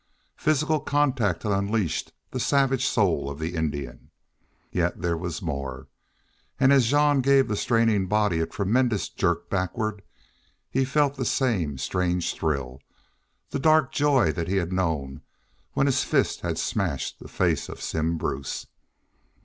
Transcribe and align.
Physical 0.35 0.79
contact 0.79 1.43
had 1.43 1.51
unleashed 1.51 2.11
the 2.31 2.39
savage 2.39 2.87
soul 2.87 3.29
of 3.29 3.37
the 3.37 3.53
Indian. 3.53 4.09
Yet 4.71 4.99
there 4.99 5.15
was 5.15 5.43
more, 5.43 5.89
and 6.59 6.73
as 6.73 6.87
Jean 6.87 7.21
gave 7.21 7.47
the 7.47 7.55
straining 7.55 8.07
body 8.07 8.39
a 8.39 8.47
tremendous 8.47 9.09
jerk 9.09 9.47
backward, 9.47 10.01
he 10.71 10.85
felt 10.85 11.13
the 11.17 11.23
same 11.23 11.77
strange 11.77 12.33
thrill, 12.33 12.79
the 13.51 13.59
dark 13.59 13.91
joy 13.91 14.31
that 14.31 14.47
he 14.47 14.55
had 14.55 14.73
known 14.73 15.21
when 15.73 15.85
his 15.85 16.03
fist 16.03 16.41
had 16.41 16.57
smashed 16.57 17.19
the 17.19 17.27
face 17.27 17.69
of 17.69 17.79
Simm 17.79 18.17
Bruce. 18.17 18.65